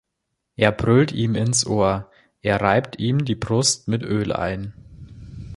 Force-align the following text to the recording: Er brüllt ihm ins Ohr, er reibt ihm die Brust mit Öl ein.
Er 0.55 0.71
brüllt 0.71 1.11
ihm 1.11 1.35
ins 1.35 1.63
Ohr, 1.67 2.09
er 2.41 2.59
reibt 2.59 2.97
ihm 2.97 3.23
die 3.23 3.35
Brust 3.35 3.87
mit 3.87 4.01
Öl 4.01 4.33
ein. 4.33 4.73